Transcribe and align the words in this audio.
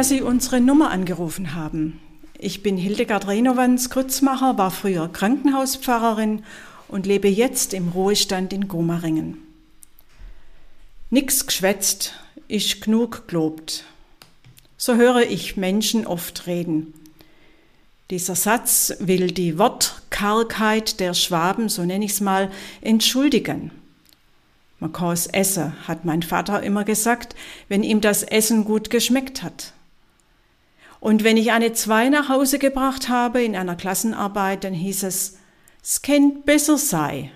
dass 0.00 0.08
Sie 0.08 0.22
unsere 0.22 0.62
Nummer 0.62 0.90
angerufen 0.92 1.54
haben. 1.54 2.00
Ich 2.38 2.62
bin 2.62 2.78
Hildegard 2.78 3.28
Renowans 3.28 3.90
Grützmacher, 3.90 4.56
war 4.56 4.70
früher 4.70 5.10
Krankenhauspfarrerin 5.12 6.42
und 6.88 7.04
lebe 7.04 7.28
jetzt 7.28 7.74
im 7.74 7.90
Ruhestand 7.90 8.54
in 8.54 8.66
Gomaringen. 8.66 9.36
Nix 11.10 11.46
geschwätzt, 11.46 12.14
ich 12.48 12.80
genug 12.80 13.28
gelobt. 13.28 13.84
So 14.78 14.94
höre 14.94 15.20
ich 15.20 15.58
Menschen 15.58 16.06
oft 16.06 16.46
reden. 16.46 16.94
Dieser 18.08 18.36
Satz 18.36 18.94
will 19.00 19.32
die 19.32 19.58
Wortkargheit 19.58 20.98
der 20.98 21.12
Schwaben, 21.12 21.68
so 21.68 21.84
nenne 21.84 22.06
ich 22.06 22.12
es 22.12 22.20
mal, 22.22 22.50
entschuldigen. 22.80 23.70
Man 24.78 24.94
kann 24.94 25.12
es 25.12 25.26
essen, 25.26 25.74
hat 25.86 26.06
mein 26.06 26.22
Vater 26.22 26.62
immer 26.62 26.84
gesagt, 26.84 27.36
wenn 27.68 27.82
ihm 27.82 28.00
das 28.00 28.22
Essen 28.22 28.64
gut 28.64 28.88
geschmeckt 28.88 29.42
hat. 29.42 29.74
Und 31.00 31.24
wenn 31.24 31.38
ich 31.38 31.50
eine 31.50 31.72
Zwei 31.72 32.10
nach 32.10 32.28
Hause 32.28 32.58
gebracht 32.58 33.08
habe 33.08 33.42
in 33.42 33.56
einer 33.56 33.74
Klassenarbeit, 33.74 34.64
dann 34.64 34.74
hieß 34.74 35.02
es, 35.04 35.38
es 35.82 36.02
kennt 36.02 36.44
besser 36.44 36.76
sei. 36.76 37.32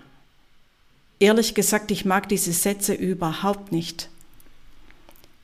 Ehrlich 1.18 1.54
gesagt, 1.54 1.90
ich 1.90 2.04
mag 2.04 2.28
diese 2.28 2.52
Sätze 2.52 2.92
überhaupt 2.92 3.72
nicht. 3.72 4.10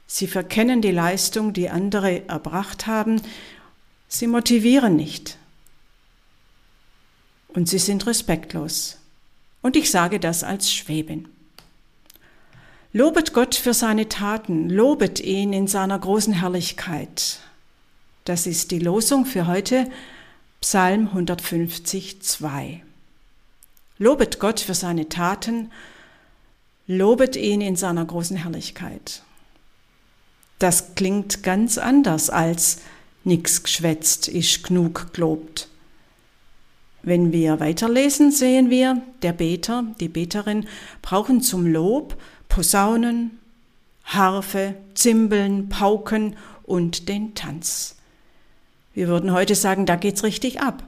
Sie 0.06 0.27
verkennen 0.27 0.83
die 0.83 0.91
Leistung, 0.91 1.52
die 1.52 1.70
andere 1.70 2.29
erbracht 2.29 2.87
haben. 2.87 3.23
Sie 4.09 4.27
motivieren 4.27 4.96
nicht. 4.96 5.38
Und 7.48 7.68
sie 7.68 7.79
sind 7.79 8.07
respektlos. 8.07 8.98
Und 9.62 9.77
ich 9.77 9.91
sage 9.91 10.21
das 10.21 10.45
als 10.45 10.73
Schwäbin. 10.73 11.29
Lobet 12.93 13.32
Gott 13.32 13.55
für 13.55 13.73
seine 13.73 14.09
Taten, 14.09 14.68
lobet 14.68 15.21
ihn 15.21 15.52
in 15.52 15.68
seiner 15.68 15.99
großen 15.99 16.32
Herrlichkeit. 16.32 17.38
Das 18.30 18.46
ist 18.46 18.70
die 18.70 18.78
Losung 18.78 19.26
für 19.26 19.48
heute, 19.48 19.90
Psalm 20.60 21.09
150, 21.09 22.23
2. 22.23 22.80
Lobet 23.98 24.38
Gott 24.38 24.60
für 24.60 24.74
seine 24.74 25.09
Taten, 25.09 25.72
lobet 26.87 27.34
ihn 27.34 27.60
in 27.60 27.74
seiner 27.74 28.04
großen 28.04 28.37
Herrlichkeit. 28.37 29.24
Das 30.60 30.95
klingt 30.95 31.42
ganz 31.42 31.76
anders 31.76 32.30
als 32.30 32.82
nix 33.24 33.64
geschwätzt, 33.64 34.28
ist 34.28 34.62
genug 34.62 35.12
gelobt. 35.12 35.66
Wenn 37.02 37.32
wir 37.32 37.59
weiterlesen, 37.59 38.30
sehen 38.30 38.70
wir, 38.70 39.02
der 39.22 39.32
Beter, 39.32 39.92
die 39.98 40.09
Beterin 40.09 40.68
brauchen 41.02 41.42
zum 41.42 41.66
Lob 41.66 42.16
Posaunen, 42.48 43.40
Harfe, 44.04 44.76
Zimbeln, 44.94 45.68
Pauken 45.68 46.37
und 46.62 47.09
den 47.09 47.34
Tanz. 47.34 47.96
Wir 48.95 49.09
würden 49.09 49.33
heute 49.33 49.55
sagen, 49.55 49.87
da 49.87 49.96
geht's 49.96 50.23
richtig 50.23 50.60
ab. 50.60 50.87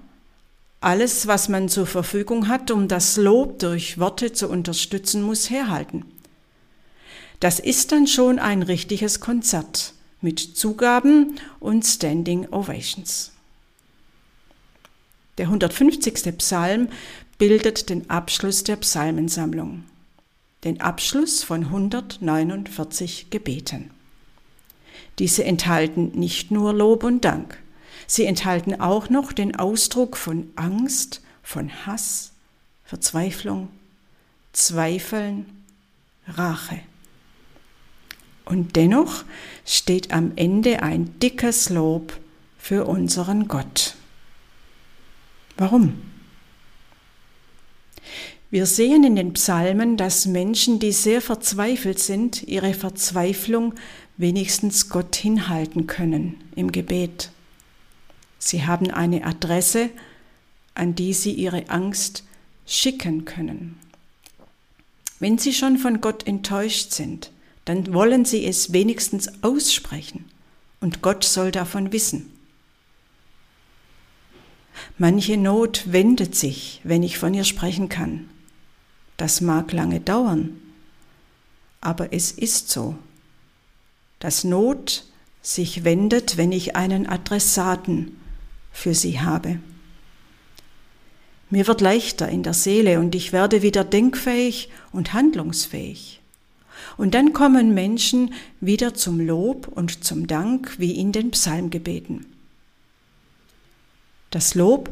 Alles, 0.80 1.26
was 1.26 1.48
man 1.48 1.68
zur 1.68 1.86
Verfügung 1.86 2.48
hat, 2.48 2.70
um 2.70 2.88
das 2.88 3.16
Lob 3.16 3.60
durch 3.60 3.98
Worte 3.98 4.32
zu 4.32 4.48
unterstützen, 4.48 5.22
muss 5.22 5.50
herhalten. 5.50 6.04
Das 7.40 7.60
ist 7.60 7.92
dann 7.92 8.06
schon 8.06 8.38
ein 8.38 8.62
richtiges 8.62 9.20
Konzert 9.20 9.94
mit 10.20 10.40
Zugaben 10.40 11.36
und 11.60 11.84
Standing 11.84 12.48
Ovations. 12.50 13.32
Der 15.38 15.46
150. 15.46 16.36
Psalm 16.38 16.88
bildet 17.38 17.88
den 17.88 18.10
Abschluss 18.10 18.64
der 18.64 18.76
Psalmensammlung 18.76 19.84
den 20.64 20.80
Abschluss 20.80 21.42
von 21.42 21.64
149 21.64 23.30
Gebeten. 23.30 23.90
Diese 25.18 25.44
enthalten 25.44 26.12
nicht 26.14 26.50
nur 26.50 26.72
Lob 26.72 27.04
und 27.04 27.24
Dank, 27.24 27.58
sie 28.12 28.26
enthalten 28.26 28.78
auch 28.78 29.08
noch 29.08 29.32
den 29.32 29.56
Ausdruck 29.56 30.18
von 30.18 30.50
Angst, 30.54 31.22
von 31.42 31.70
Hass, 31.86 32.32
Verzweiflung, 32.84 33.68
Zweifeln, 34.52 35.46
Rache. 36.28 36.80
Und 38.44 38.76
dennoch 38.76 39.24
steht 39.64 40.12
am 40.12 40.32
Ende 40.36 40.82
ein 40.82 41.18
dickes 41.20 41.70
Lob 41.70 42.18
für 42.58 42.84
unseren 42.84 43.48
Gott. 43.48 43.94
Warum? 45.56 46.02
Wir 48.50 48.66
sehen 48.66 49.04
in 49.04 49.16
den 49.16 49.32
Psalmen, 49.32 49.96
dass 49.96 50.26
Menschen, 50.26 50.78
die 50.78 50.92
sehr 50.92 51.22
verzweifelt 51.22 51.98
sind, 51.98 52.42
ihre 52.42 52.74
Verzweiflung 52.74 53.72
wenigstens 54.18 54.90
Gott 54.90 55.16
hinhalten 55.16 55.86
können 55.86 56.44
im 56.54 56.72
Gebet. 56.72 57.30
Sie 58.44 58.66
haben 58.66 58.90
eine 58.90 59.24
Adresse, 59.24 59.90
an 60.74 60.96
die 60.96 61.14
sie 61.14 61.30
ihre 61.30 61.68
Angst 61.68 62.24
schicken 62.66 63.24
können. 63.24 63.78
Wenn 65.20 65.38
sie 65.38 65.54
schon 65.54 65.78
von 65.78 66.00
Gott 66.00 66.26
enttäuscht 66.26 66.90
sind, 66.90 67.30
dann 67.64 67.94
wollen 67.94 68.24
sie 68.24 68.44
es 68.44 68.72
wenigstens 68.72 69.44
aussprechen 69.44 70.24
und 70.80 71.02
Gott 71.02 71.22
soll 71.22 71.52
davon 71.52 71.92
wissen. 71.92 72.32
Manche 74.98 75.36
Not 75.36 75.92
wendet 75.92 76.34
sich, 76.34 76.80
wenn 76.82 77.04
ich 77.04 77.18
von 77.18 77.34
ihr 77.34 77.44
sprechen 77.44 77.88
kann. 77.88 78.28
Das 79.18 79.40
mag 79.40 79.70
lange 79.70 80.00
dauern, 80.00 80.60
aber 81.80 82.12
es 82.12 82.32
ist 82.32 82.70
so, 82.70 82.96
dass 84.18 84.42
Not 84.42 85.04
sich 85.42 85.84
wendet, 85.84 86.36
wenn 86.36 86.50
ich 86.50 86.74
einen 86.74 87.06
Adressaten 87.06 88.16
für 88.72 88.94
sie 88.94 89.20
habe. 89.20 89.58
Mir 91.50 91.66
wird 91.66 91.82
leichter 91.82 92.28
in 92.28 92.42
der 92.42 92.54
Seele 92.54 92.98
und 92.98 93.14
ich 93.14 93.32
werde 93.32 93.60
wieder 93.62 93.84
denkfähig 93.84 94.70
und 94.90 95.12
handlungsfähig. 95.12 96.20
Und 96.96 97.14
dann 97.14 97.32
kommen 97.32 97.74
Menschen 97.74 98.32
wieder 98.60 98.94
zum 98.94 99.20
Lob 99.20 99.68
und 99.68 100.02
zum 100.02 100.26
Dank 100.26 100.78
wie 100.78 100.92
in 100.92 101.12
den 101.12 101.30
Psalmgebeten. 101.30 102.26
Das 104.30 104.54
Lob 104.54 104.90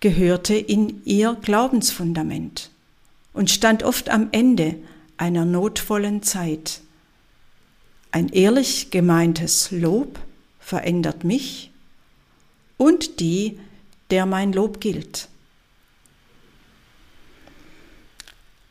gehörte 0.00 0.54
in 0.54 1.04
ihr 1.04 1.36
Glaubensfundament 1.42 2.70
und 3.32 3.50
stand 3.50 3.82
oft 3.82 4.10
am 4.10 4.28
Ende 4.30 4.76
einer 5.16 5.44
notvollen 5.44 6.22
Zeit. 6.22 6.80
Ein 8.12 8.28
ehrlich 8.28 8.90
gemeintes 8.90 9.72
Lob 9.72 10.20
verändert 10.60 11.24
mich 11.24 11.72
und 12.78 13.20
die, 13.20 13.60
der 14.10 14.24
mein 14.24 14.54
Lob 14.54 14.80
gilt. 14.80 15.28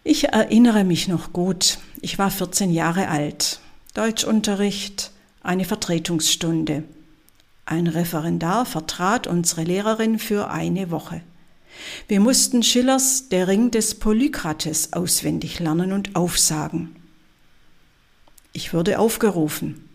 Ich 0.03 0.29
erinnere 0.29 0.83
mich 0.83 1.07
noch 1.07 1.33
gut, 1.33 1.77
ich 2.01 2.17
war 2.17 2.31
14 2.31 2.71
Jahre 2.71 3.09
alt, 3.09 3.59
Deutschunterricht, 3.93 5.11
eine 5.43 5.65
Vertretungsstunde. 5.65 6.83
Ein 7.65 7.87
Referendar 7.87 8.65
vertrat 8.65 9.27
unsere 9.27 9.63
Lehrerin 9.63 10.17
für 10.17 10.49
eine 10.49 10.89
Woche. 10.89 11.21
Wir 12.07 12.21
mussten 12.21 12.63
Schillers 12.63 13.27
Der 13.29 13.47
Ring 13.49 13.69
des 13.69 13.95
Polykrates 13.95 14.93
auswendig 14.93 15.59
lernen 15.59 15.91
und 15.91 16.15
aufsagen. 16.15 16.95
Ich 18.53 18.73
wurde 18.73 18.99
aufgerufen. 18.99 19.87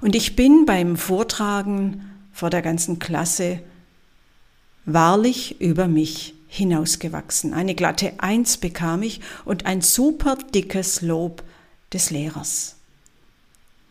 Und 0.00 0.16
ich 0.16 0.34
bin 0.34 0.66
beim 0.66 0.96
Vortragen 0.96 2.17
vor 2.38 2.50
der 2.50 2.62
ganzen 2.62 3.00
Klasse 3.00 3.58
wahrlich 4.84 5.60
über 5.60 5.88
mich 5.88 6.34
hinausgewachsen. 6.46 7.52
Eine 7.52 7.74
glatte 7.74 8.12
Eins 8.18 8.58
bekam 8.58 9.02
ich 9.02 9.20
und 9.44 9.66
ein 9.66 9.80
super 9.80 10.38
dickes 10.54 11.02
Lob 11.02 11.42
des 11.92 12.10
Lehrers. 12.10 12.76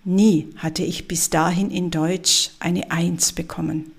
Nie 0.06 0.48
hatte 0.56 0.82
ich 0.84 1.10
bis 1.10 1.30
dahin 1.30 1.72
in 1.72 1.92
Deutsch 1.92 2.52
eine 2.60 2.90
Eins 2.90 3.34
bekommen. 3.34 3.92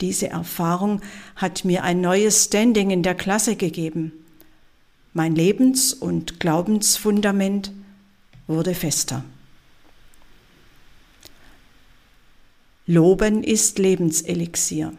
Diese 0.00 0.30
Erfahrung 0.30 1.02
hat 1.36 1.66
mir 1.66 1.84
ein 1.84 2.00
neues 2.00 2.46
Standing 2.46 2.88
in 2.88 3.02
der 3.02 3.14
Klasse 3.14 3.56
gegeben. 3.56 4.12
Mein 5.12 5.34
Lebens- 5.34 5.92
und 5.92 6.40
Glaubensfundament 6.40 7.72
wurde 8.46 8.74
fester. 8.74 9.22
Loben 12.90 13.44
ist 13.44 13.78
Lebenselixier, 13.78 14.92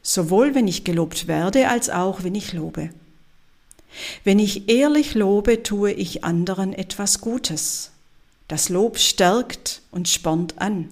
sowohl 0.00 0.54
wenn 0.54 0.68
ich 0.68 0.84
gelobt 0.84 1.26
werde 1.26 1.68
als 1.68 1.90
auch 1.90 2.22
wenn 2.22 2.36
ich 2.36 2.52
lobe. 2.52 2.90
Wenn 4.22 4.38
ich 4.38 4.68
ehrlich 4.68 5.14
lobe, 5.14 5.64
tue 5.64 5.90
ich 5.90 6.22
anderen 6.22 6.72
etwas 6.72 7.20
Gutes. 7.20 7.90
Das 8.46 8.68
Lob 8.68 9.00
stärkt 9.00 9.82
und 9.90 10.08
spornt 10.08 10.60
an. 10.60 10.88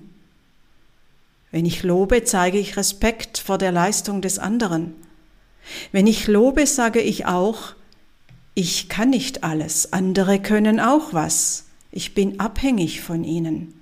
Wenn 1.52 1.66
ich 1.66 1.84
lobe, 1.84 2.24
zeige 2.24 2.58
ich 2.58 2.76
Respekt 2.76 3.38
vor 3.38 3.56
der 3.56 3.70
Leistung 3.70 4.20
des 4.20 4.40
anderen. 4.40 4.92
Wenn 5.92 6.08
ich 6.08 6.26
lobe, 6.26 6.66
sage 6.66 7.00
ich 7.00 7.26
auch, 7.26 7.74
ich 8.54 8.88
kann 8.88 9.10
nicht 9.10 9.44
alles, 9.44 9.92
andere 9.92 10.40
können 10.42 10.80
auch 10.80 11.12
was, 11.12 11.66
ich 11.92 12.12
bin 12.12 12.40
abhängig 12.40 13.02
von 13.02 13.22
ihnen. 13.22 13.72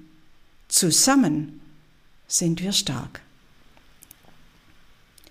Zusammen 0.69 1.62
sind 2.33 2.63
wir 2.63 2.73
stark. 2.73 3.21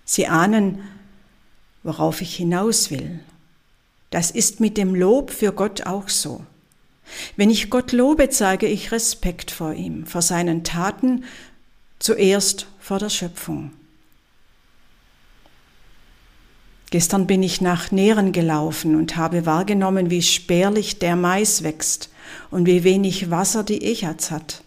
Sie 0.04 0.28
ahnen, 0.28 0.78
worauf 1.82 2.20
ich 2.20 2.36
hinaus 2.36 2.90
will. 2.90 3.18
Das 4.10 4.30
ist 4.30 4.60
mit 4.60 4.76
dem 4.76 4.94
Lob 4.94 5.30
für 5.30 5.52
Gott 5.52 5.86
auch 5.86 6.08
so. 6.08 6.44
Wenn 7.36 7.50
ich 7.50 7.70
Gott 7.70 7.92
lobe, 7.92 8.28
zeige 8.28 8.66
ich 8.66 8.92
Respekt 8.92 9.50
vor 9.50 9.72
ihm, 9.72 10.06
vor 10.06 10.22
seinen 10.22 10.62
Taten, 10.62 11.24
zuerst 11.98 12.66
vor 12.78 12.98
der 12.98 13.10
Schöpfung. 13.10 13.72
Gestern 16.90 17.26
bin 17.26 17.42
ich 17.42 17.60
nach 17.60 17.90
Nähren 17.90 18.32
gelaufen 18.32 18.94
und 18.94 19.16
habe 19.16 19.44
wahrgenommen, 19.44 20.10
wie 20.10 20.22
spärlich 20.22 20.98
der 20.98 21.16
Mais 21.16 21.64
wächst 21.64 22.10
und 22.50 22.66
wie 22.66 22.84
wenig 22.84 23.30
Wasser 23.30 23.64
die 23.64 23.82
Echatz 23.82 24.30
hat. 24.30 24.62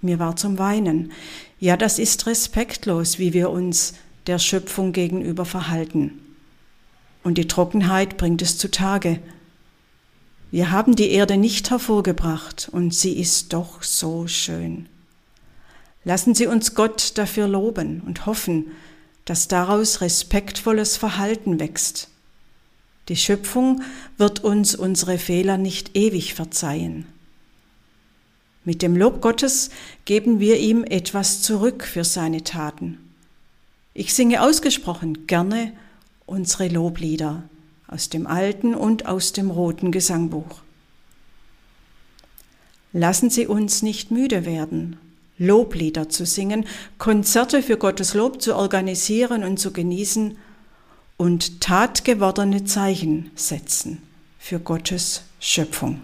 Mir 0.00 0.18
war 0.18 0.36
zum 0.36 0.58
Weinen. 0.58 1.12
Ja, 1.58 1.76
das 1.76 1.98
ist 1.98 2.26
respektlos, 2.26 3.18
wie 3.18 3.32
wir 3.32 3.50
uns 3.50 3.94
der 4.26 4.38
Schöpfung 4.38 4.92
gegenüber 4.92 5.44
verhalten. 5.44 6.20
Und 7.24 7.38
die 7.38 7.48
Trockenheit 7.48 8.16
bringt 8.16 8.42
es 8.42 8.58
zutage. 8.58 9.20
Wir 10.50 10.70
haben 10.70 10.96
die 10.96 11.10
Erde 11.10 11.36
nicht 11.36 11.70
hervorgebracht 11.70 12.68
und 12.70 12.94
sie 12.94 13.18
ist 13.18 13.52
doch 13.52 13.82
so 13.82 14.26
schön. 14.26 14.86
Lassen 16.04 16.34
Sie 16.34 16.46
uns 16.46 16.74
Gott 16.74 17.18
dafür 17.18 17.48
loben 17.48 18.00
und 18.06 18.24
hoffen, 18.24 18.68
dass 19.24 19.48
daraus 19.48 20.00
respektvolles 20.00 20.96
Verhalten 20.96 21.60
wächst. 21.60 22.08
Die 23.08 23.16
Schöpfung 23.16 23.82
wird 24.16 24.42
uns 24.42 24.74
unsere 24.74 25.18
Fehler 25.18 25.58
nicht 25.58 25.96
ewig 25.96 26.32
verzeihen. 26.32 27.04
Mit 28.68 28.82
dem 28.82 28.98
Lob 28.98 29.22
Gottes 29.22 29.70
geben 30.04 30.40
wir 30.40 30.58
ihm 30.58 30.84
etwas 30.84 31.40
zurück 31.40 31.84
für 31.84 32.04
seine 32.04 32.44
Taten. 32.44 32.98
Ich 33.94 34.12
singe 34.12 34.42
ausgesprochen 34.42 35.26
gerne 35.26 35.72
unsere 36.26 36.68
Loblieder 36.68 37.44
aus 37.86 38.10
dem 38.10 38.26
alten 38.26 38.74
und 38.74 39.06
aus 39.06 39.32
dem 39.32 39.50
roten 39.50 39.90
Gesangbuch. 39.90 40.60
Lassen 42.92 43.30
Sie 43.30 43.46
uns 43.46 43.80
nicht 43.80 44.10
müde 44.10 44.44
werden, 44.44 44.98
Loblieder 45.38 46.10
zu 46.10 46.26
singen, 46.26 46.66
Konzerte 46.98 47.62
für 47.62 47.78
Gottes 47.78 48.12
Lob 48.12 48.42
zu 48.42 48.54
organisieren 48.54 49.44
und 49.44 49.58
zu 49.58 49.72
genießen 49.72 50.36
und 51.16 51.62
tatgewordene 51.62 52.64
Zeichen 52.64 53.30
setzen 53.34 54.02
für 54.38 54.60
Gottes 54.60 55.22
Schöpfung. 55.40 56.02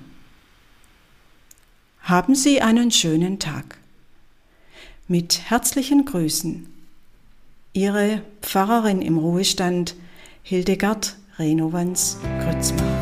Haben 2.05 2.35
Sie 2.35 2.61
einen 2.61 2.91
schönen 2.91 3.39
Tag. 3.39 3.79
Mit 5.09 5.49
herzlichen 5.49 6.05
Grüßen. 6.05 6.67
Ihre 7.73 8.21
Pfarrerin 8.43 9.01
im 9.01 9.17
Ruhestand 9.17 9.95
Hildegard 10.43 11.17
Renovans 11.39 12.19
Grützbach. 12.43 12.94